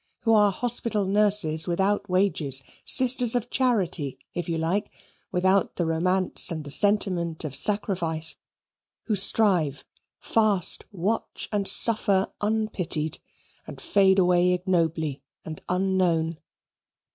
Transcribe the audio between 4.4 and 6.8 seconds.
you like, without the romance and the